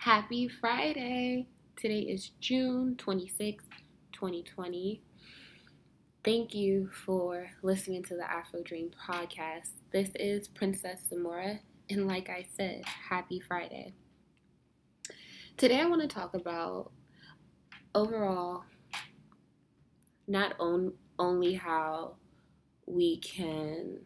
[0.00, 1.48] Happy Friday!
[1.74, 3.64] Today is June 26th,
[4.12, 5.02] 2020.
[6.24, 9.70] Thank you for listening to the Afro Dream podcast.
[9.90, 11.58] This is Princess Zamora,
[11.90, 13.92] and like I said, happy Friday.
[15.56, 16.92] Today I want to talk about
[17.92, 18.62] overall
[20.28, 22.14] not on, only how
[22.86, 23.98] we can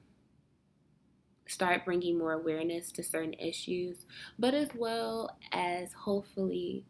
[1.52, 4.06] start bringing more awareness to certain issues,
[4.38, 6.84] but as well as hopefully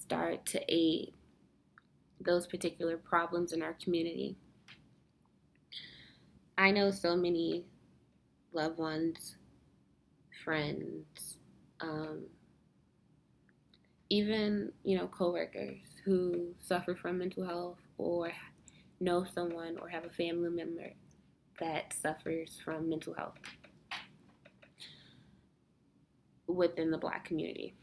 [0.00, 1.12] start to aid
[2.20, 4.36] those particular problems in our community.
[6.56, 7.64] I know so many
[8.52, 9.36] loved ones,
[10.44, 11.36] friends,
[11.80, 12.22] um,
[14.08, 18.30] even you know coworkers who suffer from mental health or
[19.00, 20.92] know someone or have a family member
[21.60, 23.38] that suffers from mental health
[26.46, 27.74] within the black community.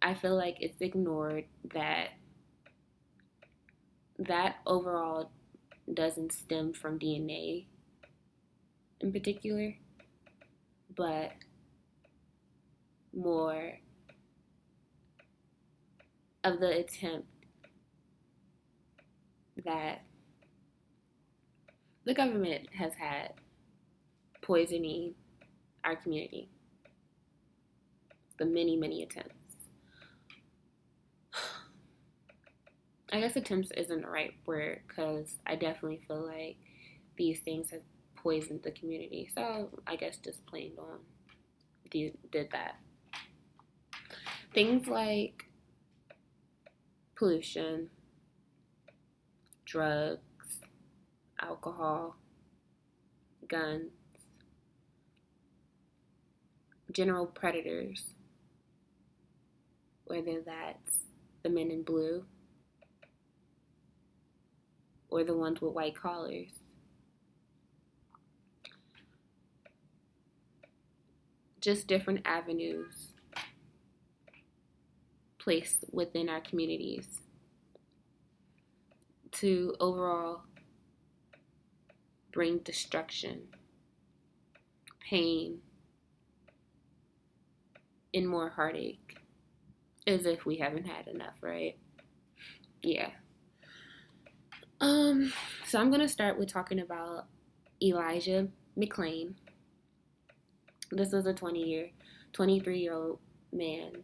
[0.00, 2.08] I feel like it's ignored that
[4.18, 5.30] that overall
[5.92, 7.66] doesn't stem from DNA
[9.00, 9.74] in particular,
[10.96, 11.32] but
[13.14, 13.78] more
[16.44, 17.26] of the attempt
[19.64, 20.02] that
[22.04, 23.34] the government has had
[24.42, 25.14] poisoning
[25.84, 26.48] our community.
[28.38, 29.56] The many, many attempts.
[33.12, 36.56] I guess attempts isn't the right word because I definitely feel like
[37.16, 37.82] these things have
[38.16, 39.28] poisoned the community.
[39.34, 40.98] So I guess just plain on
[41.90, 42.76] did, did that.
[44.54, 45.44] Things like
[47.16, 47.88] pollution,
[49.64, 50.20] drugs,
[51.42, 52.16] alcohol,
[53.48, 53.90] guns,
[56.92, 58.14] general predators,
[60.04, 61.00] whether that's
[61.42, 62.24] the men in blue
[65.08, 66.50] or the ones with white collars.
[71.60, 73.08] Just different avenues
[75.38, 77.06] placed within our communities
[79.32, 80.42] to overall
[82.32, 83.42] bring destruction,
[85.00, 85.58] pain,
[88.14, 89.18] and more heartache.
[90.06, 91.76] As if we haven't had enough, right?
[92.82, 93.10] Yeah.
[94.80, 95.32] Um,
[95.68, 97.26] so I'm gonna start with talking about
[97.80, 99.34] Elijah McClain.
[100.90, 101.90] This was a 20 year,
[102.32, 103.20] 23 year old
[103.52, 104.02] man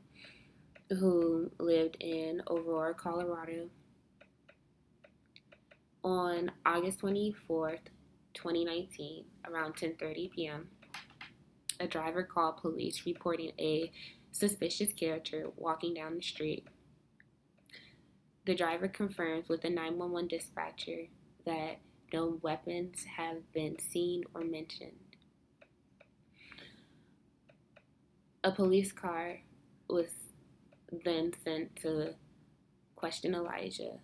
[0.90, 3.68] who lived in Aurora, Colorado.
[6.04, 7.78] On August 24th,
[8.38, 10.68] 2019, around 10:30 p.m.,
[11.80, 13.90] a driver called police reporting a
[14.30, 16.66] suspicious character walking down the street.
[18.46, 21.08] The driver confirms with the 911 dispatcher
[21.44, 21.78] that
[22.12, 24.92] no weapons have been seen or mentioned.
[28.44, 29.40] A police car
[29.88, 30.10] was
[31.04, 32.14] then sent to
[32.94, 33.98] question Elijah.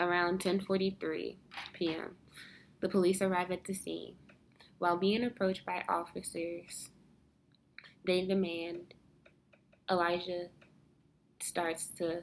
[0.00, 1.36] Around 10:43
[1.72, 2.16] p.m.,
[2.80, 4.16] the police arrive at the scene.
[4.78, 6.90] While being approached by officers,
[8.04, 8.94] they demand
[9.90, 10.48] Elijah
[11.40, 12.22] starts to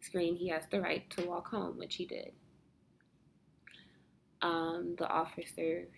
[0.00, 2.32] scream he has the right to walk home, which he did.
[4.40, 5.88] Um, the officers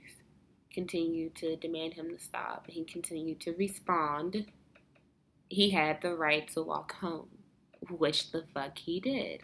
[0.73, 2.65] continued to demand him to stop.
[2.67, 4.47] And he continued to respond.
[5.49, 7.29] He had the right to walk home,
[7.91, 9.43] which the fuck he did.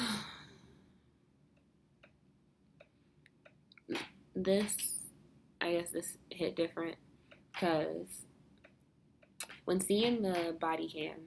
[4.34, 4.76] this,
[5.60, 6.96] I guess, this hit different
[7.52, 8.24] because
[9.64, 11.20] when seeing the body cam,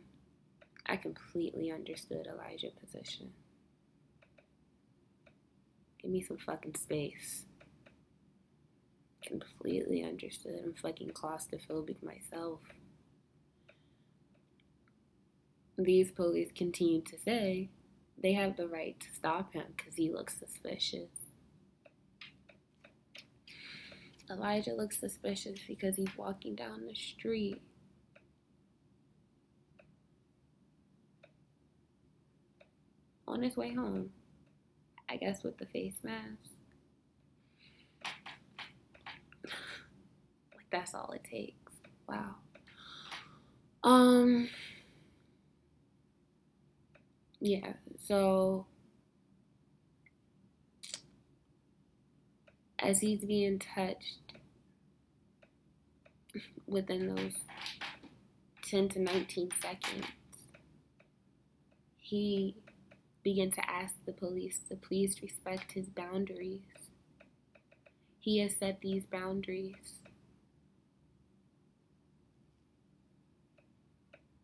[0.86, 3.32] I completely understood Elijah's position.
[6.02, 7.46] Give me some fucking space.
[9.26, 10.60] Completely understood.
[10.66, 12.60] I'm fucking claustrophobic myself.
[15.78, 17.70] These police continue to say
[18.24, 21.10] they have the right to stop him because he looks suspicious.
[24.32, 27.62] Elijah looks suspicious because he's walking down the street.
[33.26, 34.12] on his way home.
[35.10, 36.52] I guess with the face mask.
[40.56, 41.74] like that's all it takes.
[42.08, 42.36] Wow.
[43.84, 44.50] Um
[47.44, 48.66] yeah, so
[52.80, 54.34] as he's being touched
[56.68, 57.34] within those
[58.62, 60.06] 10 to 19 seconds,
[61.98, 62.56] he
[63.26, 66.62] began to ask the police to please respect his boundaries.
[68.22, 70.00] He has set these boundaries.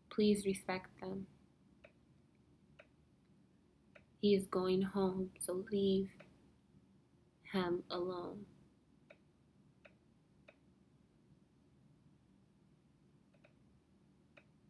[0.10, 1.28] Please respect them.
[4.22, 6.10] He is going home, so leave
[7.44, 8.46] him alone.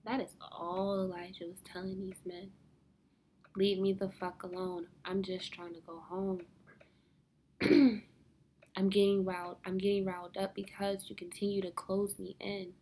[0.05, 2.51] That is all Elijah was telling these men.
[3.55, 4.87] Leave me the fuck alone.
[5.03, 6.41] I'm just trying to go home.
[8.77, 9.57] I'm getting riled.
[9.65, 12.73] I'm getting riled up because you continue to close me in.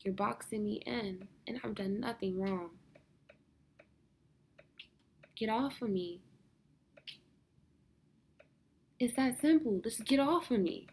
[0.00, 2.70] You're boxing me in, and I've done nothing wrong.
[5.36, 6.20] Get off of me.
[9.00, 9.80] It's that simple.
[9.82, 10.86] Just get off of me.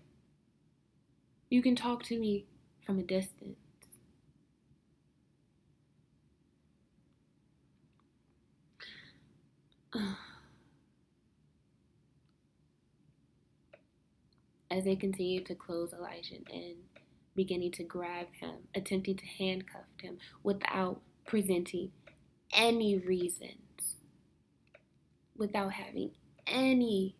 [1.49, 2.45] You can talk to me
[2.85, 3.57] from a distance.
[14.71, 16.77] As they continued to close Elijah in,
[17.35, 21.91] beginning to grab him, attempting to handcuff him without presenting
[22.53, 23.59] any reasons,
[25.36, 26.12] without having
[26.48, 27.16] any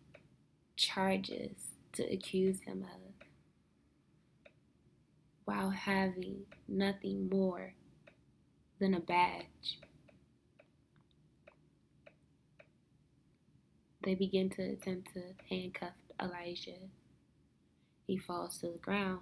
[0.76, 1.52] charges
[1.92, 3.26] to accuse him of,
[5.44, 7.74] while having nothing more
[8.78, 9.78] than a badge.
[14.04, 16.88] They begin to attempt to handcuff Elijah.
[18.06, 19.20] He falls to the ground.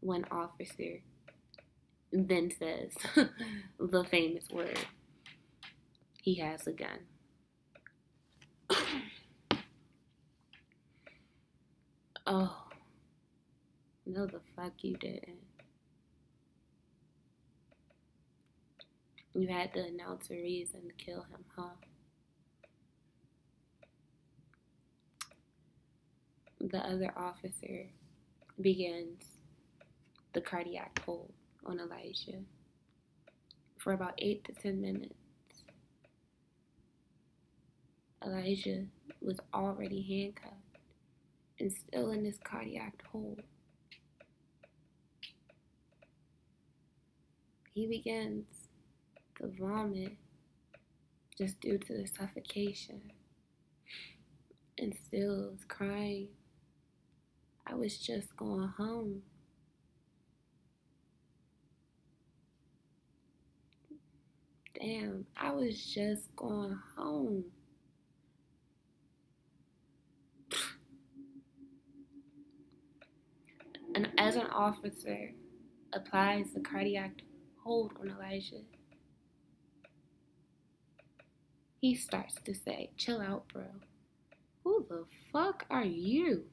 [0.00, 1.02] One officer
[2.12, 2.92] then says
[3.78, 4.78] the famous word
[6.22, 6.98] he has a gun.
[12.26, 12.64] oh,
[14.06, 15.38] no, the fuck you didn't.
[19.34, 21.70] You had to announce a reason to kill him, huh?
[26.60, 27.86] The other officer
[28.60, 29.22] begins
[30.34, 31.32] the cardiac hold
[31.64, 32.40] on Elijah
[33.78, 35.19] for about eight to ten minutes.
[38.24, 38.84] Elijah
[39.22, 40.54] was already handcuffed
[41.58, 43.40] and still in this cardiac hold.
[47.74, 48.44] He begins
[49.38, 50.16] to vomit
[51.38, 53.00] just due to the suffocation
[54.78, 56.28] and still was crying.
[57.66, 59.22] I was just going home.
[64.78, 67.44] Damn, I was just going home.
[73.94, 75.32] And as an officer
[75.92, 77.10] applies the cardiac
[77.64, 78.62] hold on Elijah,
[81.80, 83.64] he starts to say, Chill out, bro.
[84.62, 86.44] Who the fuck are you?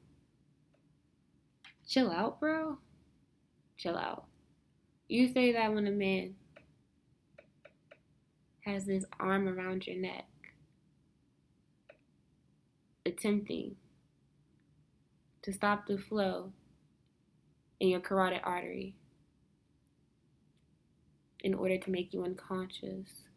[1.88, 2.80] Chill out, bro.
[3.78, 4.26] Chill out.
[5.08, 6.34] You say that when a man
[8.62, 10.26] has his arm around your neck,
[13.06, 13.76] attempting
[15.44, 16.54] to stop the flow
[17.80, 18.96] in your carotid artery
[21.42, 23.28] in order to make you unconscious,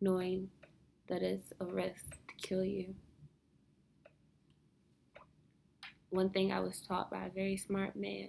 [0.00, 0.48] knowing
[1.08, 2.94] that it's a risk to kill you.
[6.10, 8.28] One thing I was taught by a very smart man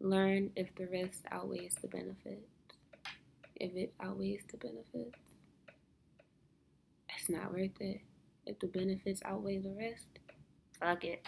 [0.00, 2.50] learn if the risk outweighs the benefits.
[3.56, 5.18] If it outweighs the benefits,
[7.08, 8.02] it's not worth it.
[8.44, 10.20] If the benefits outweigh the risk,
[10.78, 11.24] fuck it.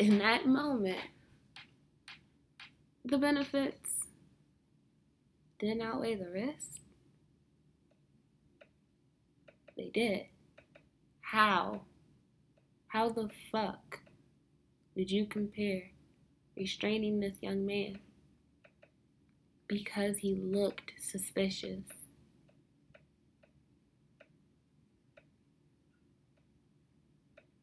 [0.00, 0.96] In that moment,
[3.04, 4.06] the benefits
[5.58, 6.80] didn't outweigh the risk?
[9.76, 10.22] They did.
[11.20, 11.82] How?
[12.86, 14.00] How the fuck
[14.96, 15.90] did you compare
[16.56, 17.98] restraining this young man
[19.68, 21.84] because he looked suspicious?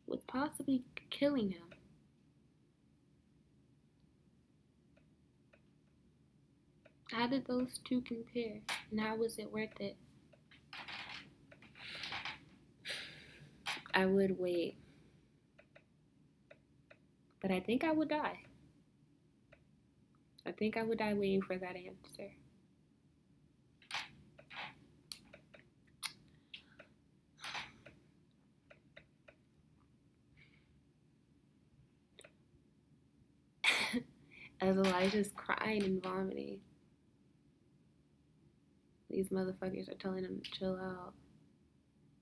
[0.06, 1.67] With possibly killing him.
[7.12, 8.62] How did those two compare?
[8.92, 9.98] And how was it worth it?
[13.94, 14.78] I would wait.
[17.42, 18.40] But I think I would die.
[20.46, 22.32] I think I would die waiting for that answer.
[34.62, 36.60] As Elijah's crying and vomiting.
[39.18, 41.12] These motherfuckers are telling him to chill out.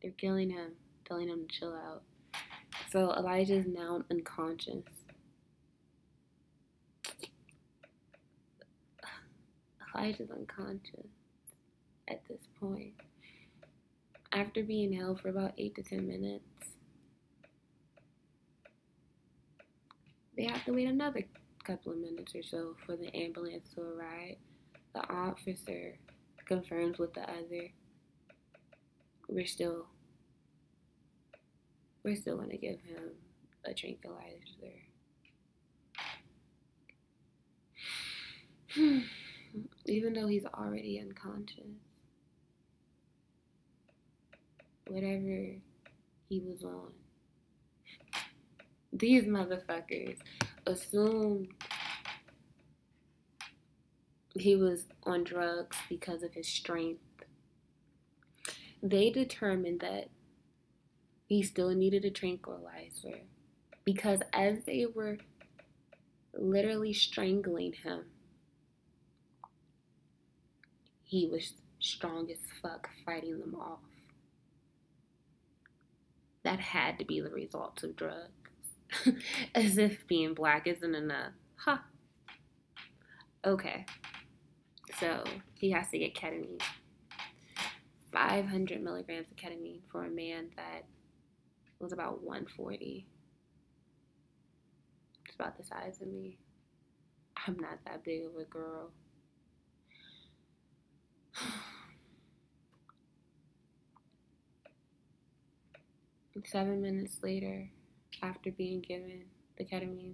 [0.02, 0.72] They're killing him,
[1.06, 2.04] telling him to chill out.
[2.90, 4.86] So Elijah is now unconscious.
[9.94, 11.10] Elijah's unconscious
[12.08, 12.94] at this point.
[14.32, 16.46] After being held for about 8 to 10 minutes,
[20.38, 21.26] they have to wait another
[21.66, 24.38] couple of minutes or so for the ambulance to arrive.
[24.94, 25.98] The officer
[26.46, 27.72] confirms with the other.
[29.28, 29.88] We're still
[32.04, 33.12] we're still gonna give him
[33.66, 34.86] a tranquilizer.
[39.86, 41.64] Even though he's already unconscious.
[44.88, 45.56] Whatever
[46.30, 46.92] he was on.
[48.94, 50.18] These motherfuckers
[50.68, 51.48] assumed
[54.38, 57.02] he was on drugs because of his strength.
[58.84, 60.10] They determined that
[61.28, 63.22] he still needed a tranquilizer
[63.84, 65.18] because as they were
[66.34, 68.06] literally strangling him,
[71.04, 73.80] he was strong as fuck fighting them off.
[76.44, 78.30] That had to be the result of drugs.
[79.56, 81.32] as if being black isn't enough.
[81.56, 81.78] Huh.
[83.44, 83.86] Okay.
[85.00, 85.24] So
[85.56, 86.62] he has to get ketamine.
[88.14, 90.86] 500 milligrams of ketamine for a man that
[91.80, 93.06] was about 140.
[95.26, 96.38] It's about the size of me.
[97.46, 98.92] I'm not that big of a girl.
[106.46, 107.70] Seven minutes later,
[108.22, 109.26] after being given
[109.58, 110.14] the ketamine,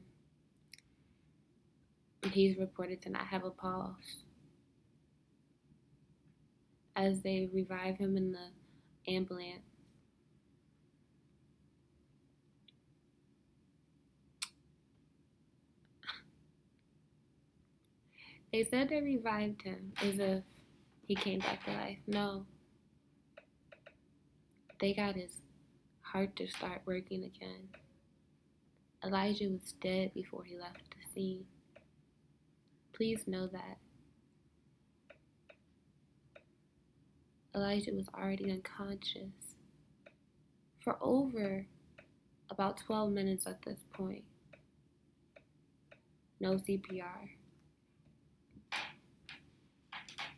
[2.32, 4.24] he's reported to not have a pulse
[7.02, 9.64] as they revive him in the ambulance.
[18.54, 20.44] They said they revived him as if
[21.08, 21.98] he came back to life.
[22.06, 22.46] No.
[24.82, 25.32] They got his
[26.02, 27.70] heart to start working again.
[29.04, 31.46] Elijah was dead before he left the scene.
[32.94, 33.78] Please know that.
[37.54, 39.56] Elijah was already unconscious
[40.84, 41.66] for over
[42.50, 44.24] about 12 minutes at this point.
[46.40, 47.30] No CPR.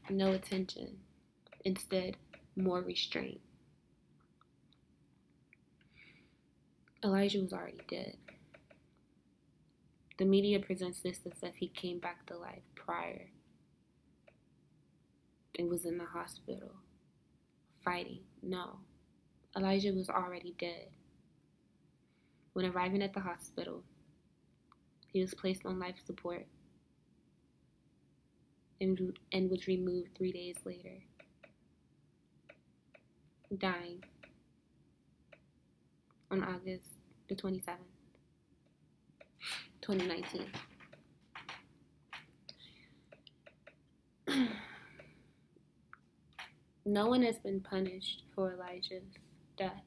[0.09, 0.97] No attention.
[1.63, 2.17] Instead,
[2.55, 3.41] more restraint.
[7.03, 8.17] Elijah was already dead.
[10.17, 13.29] The media presents this as if he came back to life prior
[15.57, 16.71] and was in the hospital
[17.83, 18.19] fighting.
[18.41, 18.77] No.
[19.55, 20.87] Elijah was already dead.
[22.53, 23.83] When arriving at the hospital,
[25.11, 26.45] he was placed on life support
[28.81, 30.97] and, and was removed three days later,
[33.57, 34.03] dying
[36.31, 36.87] on August
[37.29, 37.77] the 27th,
[39.81, 40.47] 2019.
[46.85, 49.03] No one has been punished for Elijah's
[49.57, 49.83] death.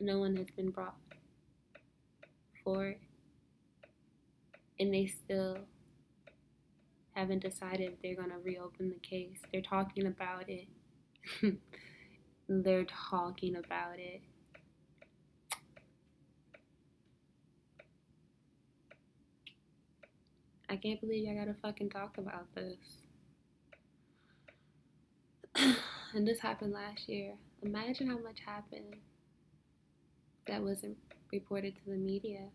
[0.00, 0.96] No one has been brought
[2.64, 3.00] for it.
[4.80, 5.58] And they still
[7.14, 9.38] haven't decided if they're going to reopen the case.
[9.52, 10.66] They're talking about it.
[12.48, 14.22] they're talking about it.
[20.70, 22.99] I can't believe I gotta fucking talk about this.
[26.14, 27.34] and this happened last year.
[27.62, 28.96] Imagine how much happened
[30.46, 30.96] that wasn't
[31.32, 32.48] reported to the media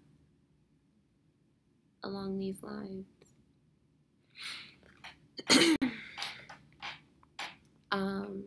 [2.03, 3.05] along these lines.
[7.91, 8.45] um,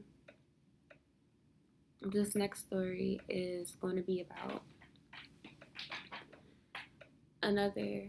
[2.02, 4.62] this next story is going to be about
[7.42, 8.08] another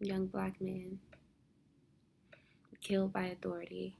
[0.00, 0.98] young black man
[2.80, 3.99] killed by authority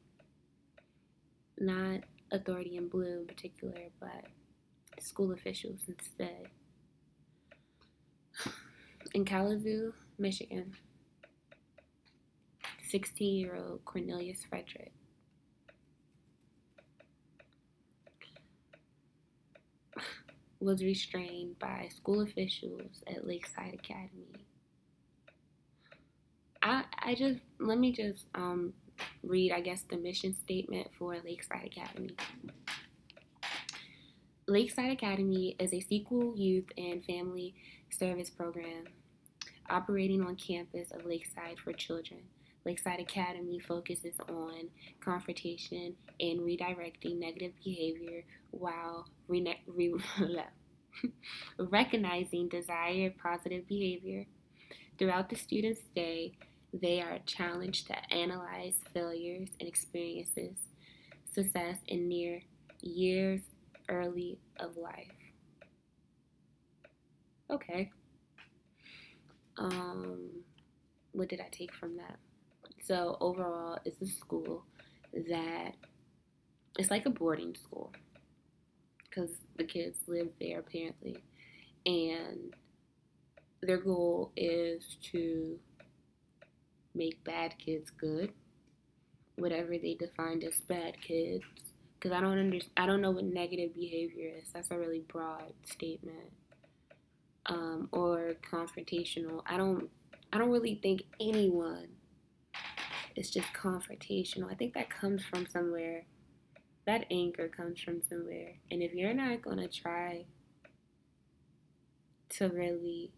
[1.61, 2.01] not
[2.33, 4.25] authority in blue in particular, but
[5.01, 6.47] school officials instead.
[9.15, 10.75] In Kalamazoo, Michigan,
[12.89, 14.93] 16 year old Cornelius Frederick
[20.61, 24.47] was restrained by school officials at Lakeside Academy.
[26.63, 28.75] I I just let me just um
[29.23, 32.17] read I guess the mission statement for Lakeside Academy.
[34.47, 37.55] Lakeside Academy is a Sequel youth and family
[37.91, 38.85] service program
[39.69, 42.21] operating on campus of Lakeside for children.
[42.67, 44.69] Lakeside Academy focuses on
[45.01, 49.95] confrontation and redirecting negative behavior while re- re-
[51.59, 54.27] recognizing desired positive behavior.
[54.99, 56.33] Throughout the student's day,
[56.73, 60.57] they are challenged to analyze failures and experiences,
[61.33, 62.41] success in near
[62.81, 63.41] years
[63.89, 65.09] early of life.
[67.51, 67.91] Okay.
[69.59, 70.31] Um,
[71.13, 72.19] what did I take from that?
[72.85, 74.65] So overall, it's a school
[75.13, 75.75] that
[76.79, 77.93] it's like a boarding school
[79.05, 81.17] because the kids live there apparently,
[81.85, 82.55] and
[83.61, 85.59] their goal is to
[86.95, 88.33] make bad kids good,
[89.37, 91.45] whatever they defined as bad kids.
[91.95, 94.49] Because I don't understand, I don't know what negative behavior is.
[94.53, 96.33] That's a really broad statement.
[97.47, 99.43] Um, or confrontational.
[99.47, 99.89] I don't,
[100.33, 101.89] I don't really think anyone
[103.17, 104.51] is just confrontational.
[104.51, 106.05] I think that comes from somewhere.
[106.87, 108.55] That anger comes from somewhere.
[108.71, 110.25] And if you're not gonna try
[112.31, 113.13] to really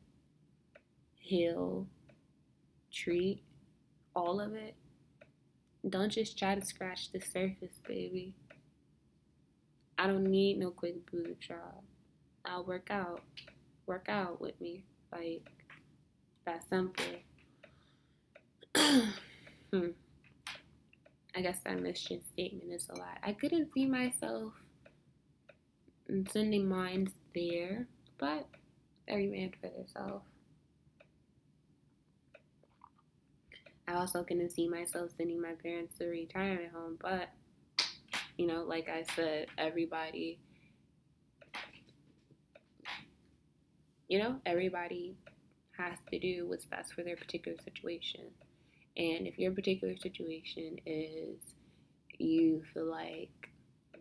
[1.18, 1.86] heal,
[2.90, 3.42] treat,
[4.14, 4.74] all of it,
[5.88, 8.34] don't just try to scratch the surface, baby.
[9.98, 11.82] I don't need no quick booty job.
[12.44, 13.22] I'll work out.
[13.86, 14.84] Work out with me.
[15.12, 15.48] Like,
[16.46, 17.04] that simple.
[18.76, 19.88] hmm.
[21.34, 23.18] I guess that mission statement is a lot.
[23.22, 24.52] I couldn't see myself
[26.30, 27.86] sending mines there,
[28.18, 28.46] but
[29.08, 30.24] every man for themselves.
[33.92, 37.28] I also couldn't see myself sending my parents to retirement home, but
[38.38, 40.38] you know, like I said, everybody,
[44.08, 45.14] you know, everybody
[45.76, 48.22] has to do what's best for their particular situation.
[48.96, 51.38] And if your particular situation is
[52.18, 53.50] you feel like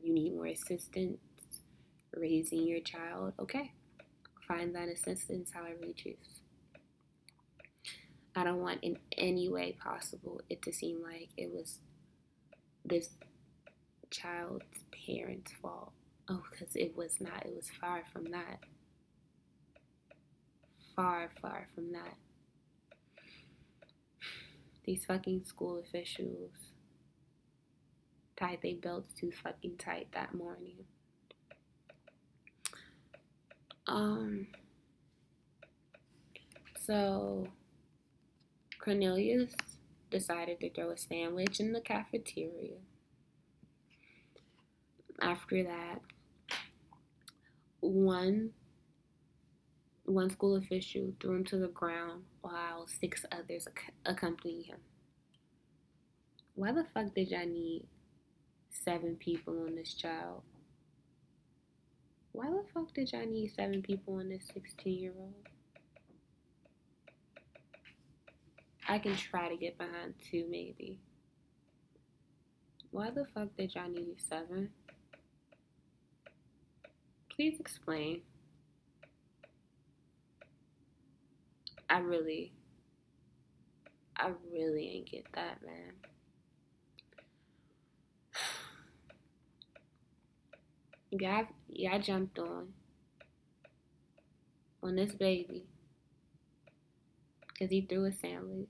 [0.01, 1.19] you need more assistance
[2.15, 3.73] raising your child, okay,
[4.47, 6.40] find that assistance however you choose.
[8.35, 11.79] I don't want in any way possible it to seem like it was
[12.85, 13.09] this
[14.09, 14.65] child's
[15.05, 15.91] parents' fault.
[16.29, 17.45] Oh, because it was not.
[17.45, 18.59] It was far from that.
[20.95, 22.15] Far, far from that.
[24.85, 26.51] These fucking school officials
[28.37, 30.85] tied their belts too fucking tight that morning.
[33.87, 34.47] Um,
[36.85, 37.47] so
[38.81, 39.53] Cornelius
[40.09, 42.77] decided to throw a sandwich in the cafeteria.
[45.21, 46.01] After that,
[47.79, 48.51] one
[50.05, 54.79] one school official threw him to the ground while six others ac- accompanied him.
[56.55, 57.85] Why the fuck did y'all need
[58.71, 60.41] seven people on this child?
[62.31, 65.50] Why the fuck did y'all need seven people on this 16 year old?
[68.87, 70.99] I can try to get behind two, maybe.
[72.91, 74.69] Why the fuck did y'all need seven?
[77.29, 78.21] Please explain.
[81.89, 82.53] I really,
[84.17, 85.93] I really ain't get that, man.
[91.13, 92.69] Yeah, I jumped on
[94.81, 95.65] on this baby
[97.53, 98.67] because he threw a sandwich.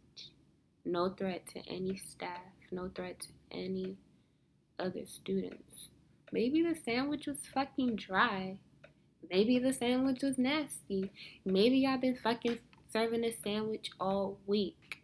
[0.84, 2.42] No threat to any staff,
[2.72, 3.98] no threat to any
[4.80, 5.90] other students.
[6.32, 8.58] Maybe the sandwich was fucking dry.
[9.30, 11.12] Maybe the sandwich was nasty.
[11.46, 12.60] Maybe I've been fucking
[12.92, 15.04] serving a sandwich all week.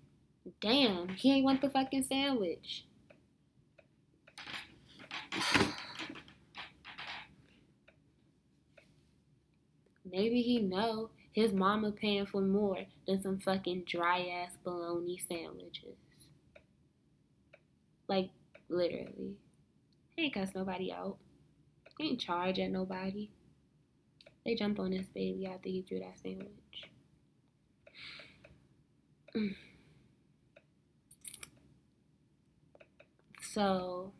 [0.62, 2.86] Damn, he ain't want the fucking sandwich.
[10.10, 15.96] Maybe he know his mama paying for more than some fucking dry ass bologna sandwiches.
[18.08, 18.32] Like,
[18.70, 19.36] literally.
[20.16, 21.18] He ain't cuss nobody out.
[22.00, 23.30] He ain't charge at nobody.
[24.48, 26.50] They jump on this baby after he threw that sandwich.
[33.54, 34.12] So,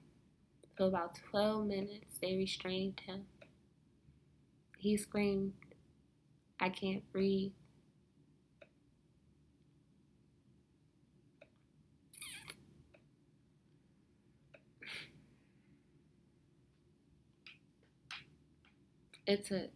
[0.76, 3.26] for about 12 minutes, they restrained him.
[4.80, 5.54] He screamed,
[6.60, 7.52] I can't breathe.
[19.28, 19.70] It took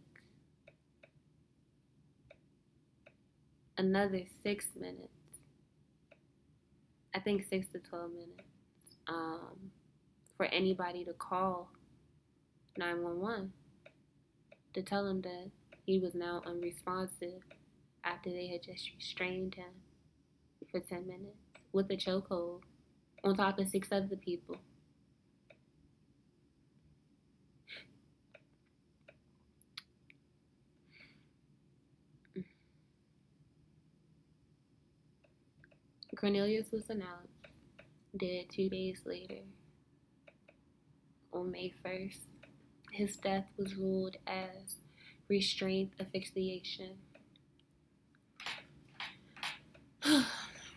[3.76, 5.08] another six minutes.
[7.14, 8.48] I think six to 12 minutes
[9.06, 9.70] um,
[10.36, 11.70] for anybody to call
[12.78, 13.52] 911
[14.72, 15.50] to tell them that
[15.84, 17.42] he was now unresponsive
[18.04, 19.72] after they had just restrained him
[20.70, 21.36] for 10 minutes
[21.72, 22.60] with a chokehold
[23.24, 24.56] on top of six other people.
[36.16, 37.48] Cornelius was announced
[38.16, 39.42] dead two days later.
[41.32, 42.18] On May 1st,
[42.92, 44.76] his death was ruled as
[45.28, 46.96] restraint asphyxiation.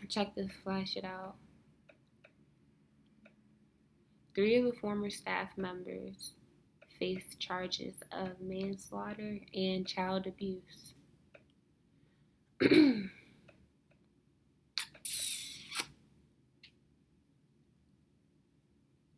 [0.10, 1.36] Check this, flash it out.
[4.36, 6.34] Three of the former staff members
[7.00, 10.94] faced charges of manslaughter and child abuse.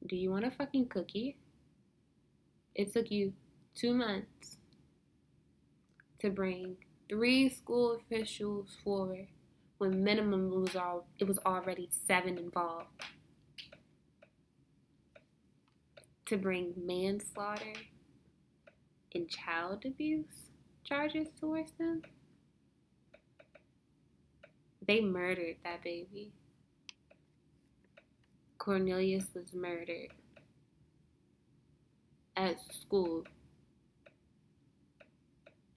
[0.08, 1.38] Do you want a fucking cookie?
[2.76, 3.34] It took you
[3.76, 4.57] two months
[6.19, 6.77] to bring
[7.10, 9.27] three school officials forward
[9.77, 12.88] when minimum was all it was already seven involved.
[16.25, 17.73] To bring manslaughter
[19.13, 20.49] and child abuse
[20.84, 22.01] charges towards them.
[24.86, 26.32] They murdered that baby.
[28.58, 30.10] Cornelius was murdered
[32.36, 33.23] at school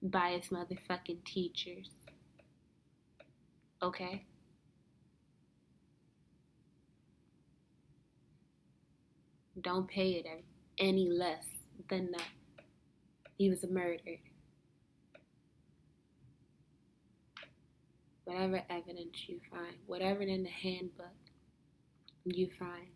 [0.01, 1.89] his motherfucking teachers.
[3.81, 4.25] Okay?
[9.59, 10.25] Don't pay it
[10.77, 11.45] any less
[11.89, 12.29] than that.
[13.37, 14.19] He was murdered.
[18.23, 21.07] Whatever evidence you find, whatever in the handbook,
[22.23, 22.87] you find.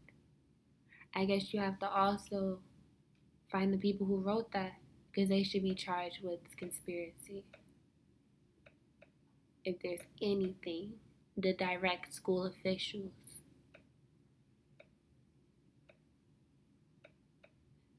[1.13, 2.59] I guess you have to also
[3.51, 4.73] find the people who wrote that
[5.15, 7.45] because they should be charged with conspiracy.
[9.63, 10.93] If there's anything,
[11.37, 13.11] the direct school officials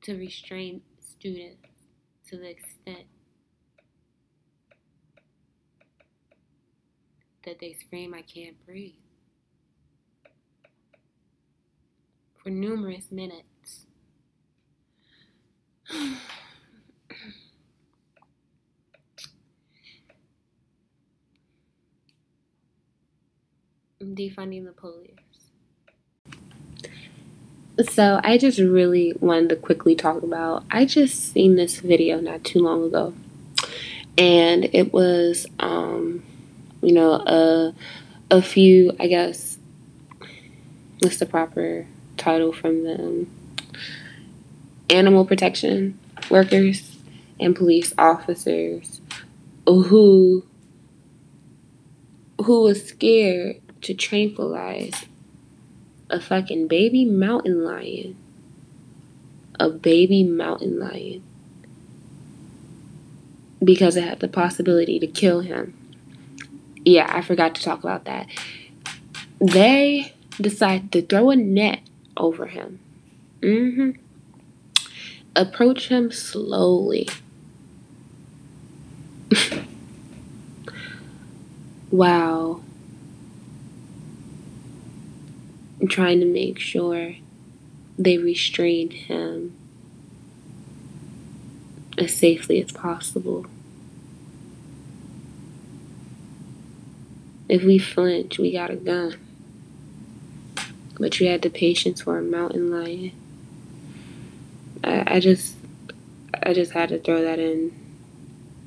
[0.03, 1.69] to restrain students
[2.29, 3.07] to the extent
[7.47, 8.93] that they scream, I can't breathe.
[12.43, 13.87] for numerous minutes.
[24.15, 25.11] Defunding the police.
[27.91, 30.65] So I just really wanted to quickly talk about.
[30.71, 33.13] I just seen this video not too long ago,
[34.17, 36.23] and it was, um,
[36.83, 37.75] you know, a
[38.31, 38.93] a few.
[38.99, 39.59] I guess
[41.01, 43.31] what's the proper title from them
[44.89, 45.99] animal protection
[46.31, 46.97] workers
[47.39, 49.01] and police officers
[49.67, 50.45] who
[52.43, 55.05] who was scared to tranquilize
[56.11, 58.17] a fucking baby mountain lion
[59.59, 61.23] a baby mountain lion
[63.65, 65.75] because I had the possibility to kill him
[66.85, 68.29] yeah i forgot to talk about that
[69.41, 71.81] they decided to throw a net
[72.17, 72.81] over him.
[73.41, 73.91] Mm-hmm.
[75.35, 77.09] Approach him slowly.
[81.91, 82.63] wow.
[85.61, 87.17] I'm trying to make sure
[87.99, 89.57] they restrained him
[91.99, 93.47] as safely as possible.
[97.49, 99.15] If we flinch, we got a gun.
[100.99, 103.13] But you had the patience for a mountain lion.
[104.83, 105.55] I, I just
[106.43, 107.73] I just had to throw that in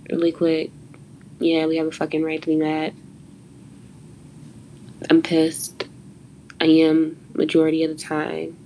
[0.09, 0.71] really quick.
[1.39, 2.93] Yeah, we have a fucking right to be mad.
[5.09, 5.88] I'm pissed.
[6.61, 8.57] I am majority of the time.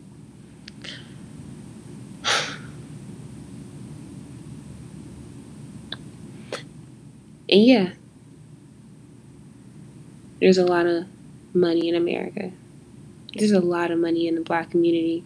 [7.50, 7.92] And yeah,
[10.40, 11.06] there's a lot of
[11.54, 12.52] money in America.
[13.36, 15.24] There's a lot of money in the black community.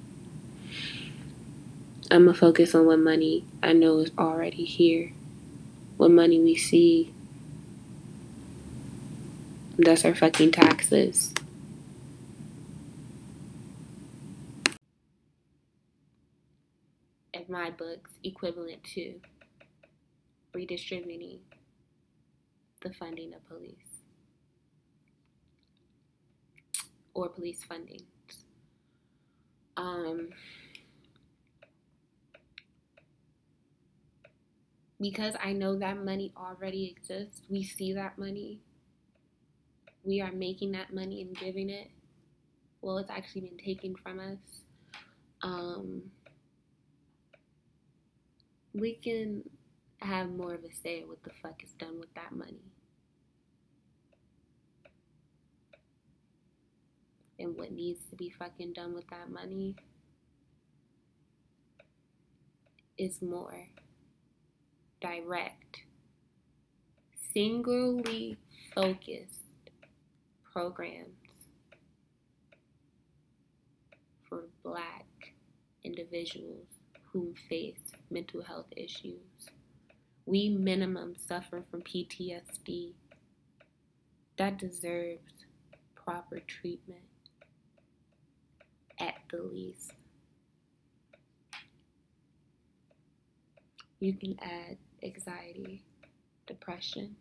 [2.12, 5.14] I'm going to focus on what money I know is already here
[5.98, 7.12] what money we see.
[9.78, 11.34] That's our fucking taxes.
[17.48, 19.16] My books, equivalent to
[20.54, 21.40] redistributing
[22.82, 24.04] the funding of police
[27.14, 28.02] or police funding.
[29.78, 30.30] Um,
[35.00, 38.62] because I know that money already exists, we see that money,
[40.04, 41.90] we are making that money and giving it.
[42.82, 44.62] Well, it's actually been taken from us.
[45.44, 46.04] Um,
[48.80, 49.44] we can
[50.00, 52.72] have more of a say what the fuck is done with that money.
[57.40, 59.76] And what needs to be fucking done with that money
[62.98, 63.68] is more
[65.00, 65.84] direct,
[67.34, 68.38] singularly
[68.74, 69.44] focused
[70.52, 71.10] programs
[74.28, 75.06] for black
[75.84, 76.77] individuals
[77.12, 79.50] who face mental health issues.
[80.26, 82.93] We minimum suffer from PTSD
[84.38, 85.46] that deserves
[85.96, 87.02] proper treatment
[89.00, 89.91] at the least.
[94.00, 95.84] You can add anxiety,
[96.46, 97.15] depression.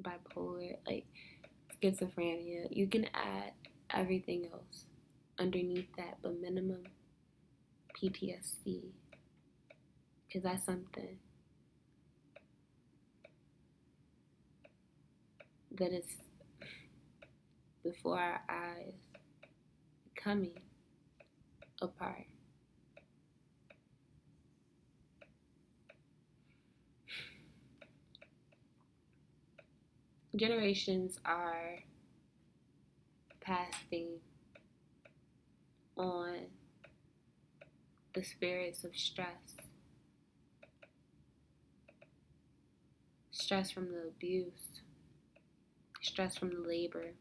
[0.00, 1.06] Bipolar, like
[1.82, 3.52] schizophrenia, you can add
[3.90, 4.84] everything else
[5.38, 6.84] underneath that, but minimum
[7.96, 8.82] PTSD,
[10.26, 11.18] because that's something
[15.78, 16.06] that is
[17.84, 18.94] before our eyes
[20.14, 20.58] coming
[21.80, 22.26] apart.
[30.34, 31.78] Generations are
[33.46, 34.08] passing
[35.96, 36.34] on
[38.14, 39.54] the spirits of stress.
[43.30, 44.80] Stress from the abuse,
[46.02, 47.12] stress from the labor.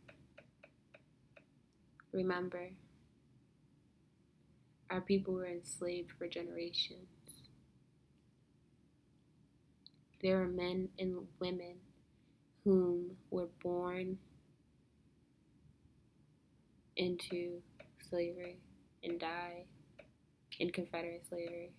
[2.12, 2.70] Remember,
[4.90, 7.08] our people were enslaved for generations.
[10.24, 11.76] There are men and women
[12.64, 14.18] whom were born
[16.98, 17.62] into
[18.10, 18.58] slavery
[19.04, 19.66] and die
[20.60, 21.72] in Confederate slavery.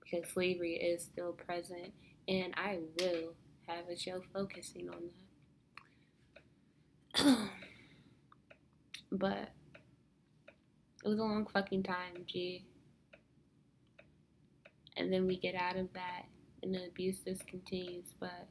[0.00, 1.92] Because slavery is still present,
[2.28, 3.34] and I will
[3.66, 5.10] have a show focusing on
[7.14, 7.38] that.
[9.12, 9.52] but
[11.04, 12.64] it was a long fucking time, G.
[14.96, 16.26] And then we get out of that,
[16.62, 18.48] and the abuse just continues, but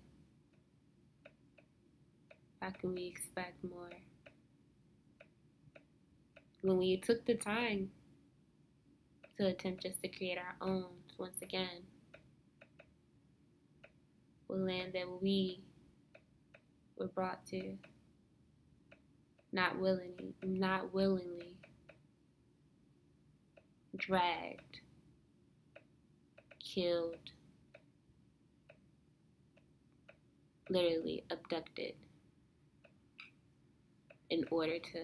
[2.61, 3.89] how can we expect more?
[6.61, 7.89] when we took the time
[9.37, 10.85] to attempt just to create our own
[11.17, 11.83] once again,
[14.47, 15.63] the land that we
[16.97, 17.75] were brought to,
[19.51, 21.55] not willingly, not willingly,
[23.95, 24.81] dragged,
[26.59, 27.15] killed,
[30.69, 31.93] literally abducted
[34.31, 34.99] in order to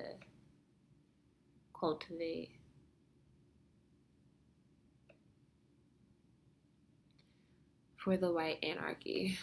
[1.79, 2.49] cultivate.
[7.97, 9.37] For the white anarchy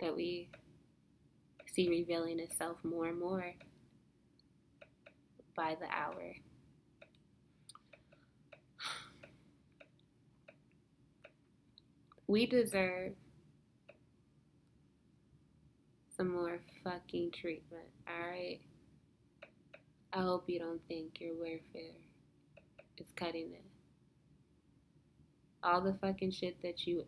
[0.00, 0.48] that we
[1.74, 3.54] see revealing itself more and more
[5.54, 6.34] by the hour.
[12.26, 13.12] We deserve
[16.22, 18.60] some more fucking treatment, alright?
[20.12, 21.96] I hope you don't think your welfare
[22.96, 23.64] is cutting it.
[25.64, 27.06] All the fucking shit that you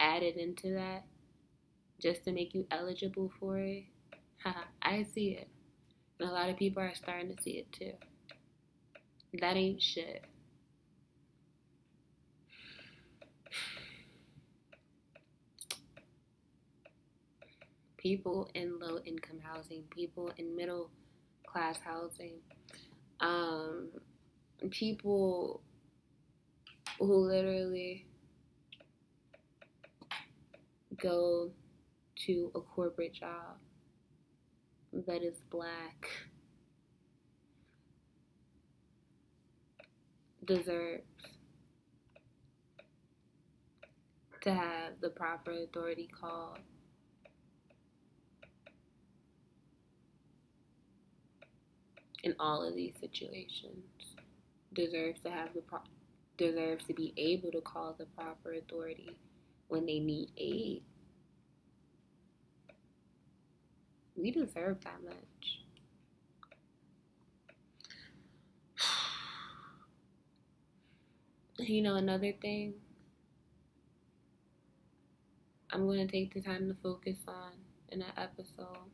[0.00, 1.04] added into that
[2.00, 3.84] just to make you eligible for it.
[4.42, 5.48] Haha, I see it.
[6.18, 7.92] And a lot of people are starting to see it too.
[9.38, 10.24] That ain't shit.
[18.06, 20.92] People in low income housing, people in middle
[21.44, 22.34] class housing.
[23.18, 23.88] Um,
[24.70, 25.60] people
[27.00, 28.06] who literally
[31.02, 31.50] go
[32.26, 33.58] to a corporate job
[35.08, 36.08] that is black
[40.44, 41.02] deserves
[44.42, 46.60] to have the proper authority called.
[52.26, 53.84] In all of these situations,
[54.72, 55.78] deserves to have the pro-
[56.36, 59.16] deserves to be able to call the proper authority
[59.68, 60.82] when they need aid.
[64.16, 65.60] We deserve that much.
[71.60, 72.74] You know, another thing
[75.70, 77.52] I'm going to take the time to focus on
[77.90, 78.90] in an episode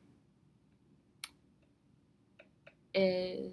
[2.95, 3.53] is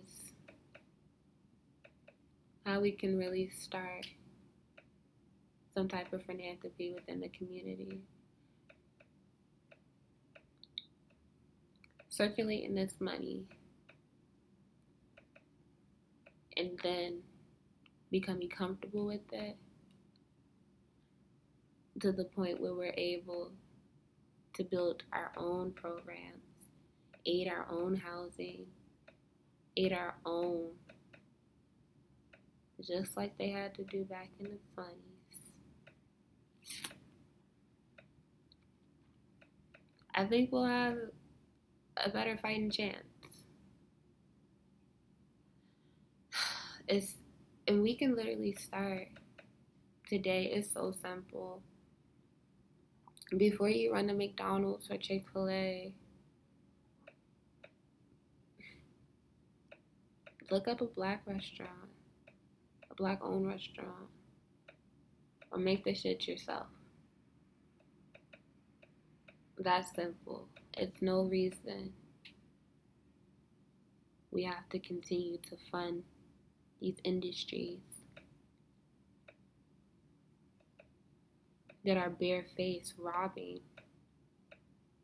[2.65, 4.06] how we can really start
[5.73, 8.02] some type of philanthropy within the community.
[12.10, 13.45] Circulating this money
[16.58, 17.19] and then
[18.12, 19.56] becoming comfortable with it
[22.02, 23.52] to the point where we're able
[24.54, 26.43] to build our own programs,
[27.25, 28.65] aid our own housing,
[29.79, 30.71] aid our own,
[32.85, 35.09] just like they had to do back in the 20s.
[40.13, 40.97] I think we'll have
[41.95, 42.97] a better fighting chance.
[46.87, 47.13] It's
[47.67, 49.07] and we can literally start
[50.09, 50.51] today.
[50.53, 51.61] It's so simple.
[53.37, 55.93] Before you run to McDonald's or Chick fil A,
[60.51, 61.71] look up a black restaurant,
[62.89, 64.09] a black owned restaurant,
[65.51, 66.67] or make the shit yourself.
[69.57, 70.47] That's simple.
[70.77, 71.93] It's no reason
[74.31, 76.03] we have to continue to fund
[76.79, 77.79] these industries
[81.83, 83.59] that are barefaced robbing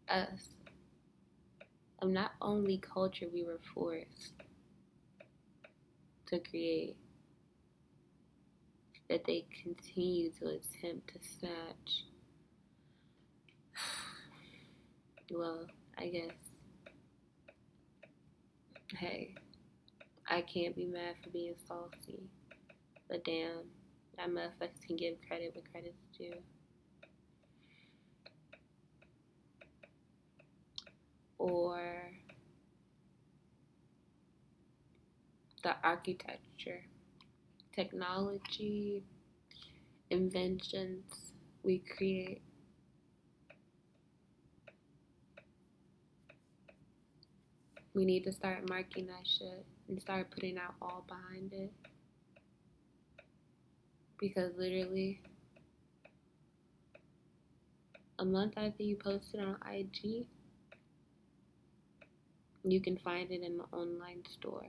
[0.10, 0.50] us
[2.02, 4.34] of not only culture we were forced
[6.28, 6.98] to create,
[9.10, 12.06] that they continue to attempt to snatch.
[15.32, 15.66] Well,
[15.98, 16.32] I guess.
[18.96, 19.34] Hey,
[20.30, 22.30] I can't be mad for being saucy.
[23.10, 23.64] But damn,
[24.18, 26.34] that motherfucker can give credit where credit's due.
[31.38, 32.12] Or
[35.66, 36.84] the architecture,
[37.74, 39.04] technology,
[40.12, 42.44] inventions we create.
[47.96, 51.74] We need to start marking that shit and start putting out all behind it.
[54.20, 55.20] Because literally,
[58.20, 60.28] a month after you posted on IG,
[62.64, 64.68] you can find it in the online store.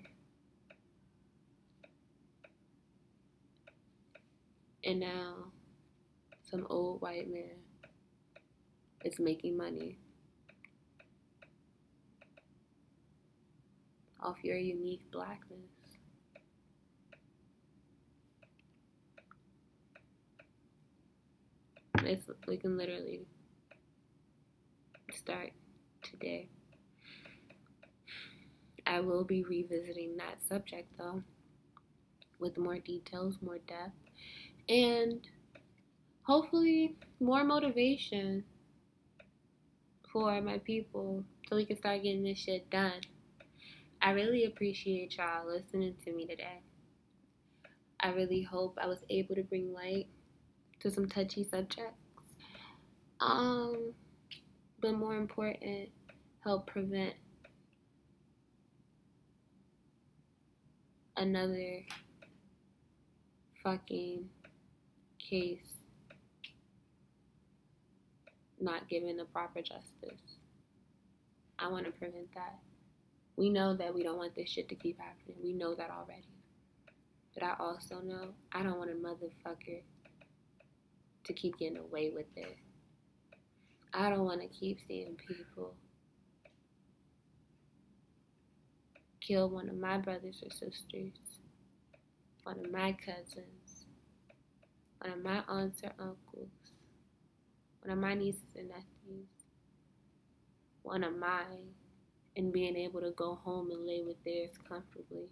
[4.86, 5.34] And now,
[6.48, 7.58] some old white man
[9.04, 9.98] is making money
[14.20, 15.58] off your unique blackness.
[22.04, 23.26] It's, we can literally
[25.12, 25.50] start
[26.00, 26.48] today.
[28.86, 31.24] I will be revisiting that subject though
[32.38, 34.05] with more details, more depth,
[34.68, 35.26] and
[36.22, 38.44] hopefully more motivation
[40.12, 43.00] for my people so we can start getting this shit done.
[44.02, 46.62] I really appreciate y'all listening to me today.
[48.00, 50.06] I really hope I was able to bring light
[50.80, 51.94] to some touchy subjects.
[53.20, 53.92] Um,
[54.80, 55.88] but more important,
[56.44, 57.14] help prevent
[61.16, 61.80] another
[63.62, 64.28] fucking
[65.28, 65.76] case
[68.60, 70.38] not given the proper justice.
[71.58, 72.58] I want to prevent that.
[73.36, 75.36] We know that we don't want this shit to keep happening.
[75.42, 76.28] We know that already.
[77.34, 79.82] But I also know I don't want a motherfucker
[81.24, 82.56] to keep getting away with it.
[83.92, 85.74] I don't want to keep seeing people
[89.20, 91.12] kill one of my brothers or sisters,
[92.44, 93.65] one of my cousins,
[95.00, 96.50] one of my aunts or uncles,
[97.82, 99.28] one of my nieces and nephews,
[100.82, 101.74] one of mine
[102.36, 105.28] and being able to go home and lay with theirs comfortably.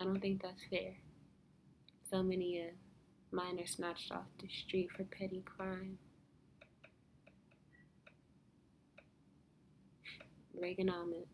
[0.00, 0.92] I don't think that's fair.
[2.10, 2.74] So many of
[3.30, 5.98] mine are snatched off the street for petty crime.
[10.60, 11.26] Reaganomics.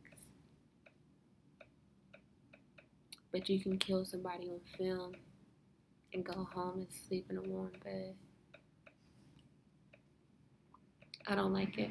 [3.32, 5.14] But you can kill somebody on film
[6.12, 8.14] and go home and sleep in a warm bed.
[11.26, 11.90] I don't like it.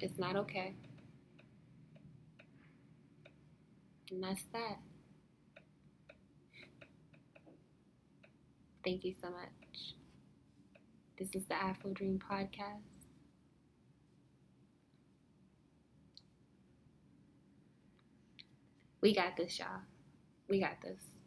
[0.00, 0.74] It's not okay.
[4.10, 4.78] And that's that.
[8.84, 9.94] Thank you so much.
[11.18, 12.80] This is the Afro Dream Podcast.
[19.02, 19.82] We got this, y'all.
[20.48, 21.19] We got this.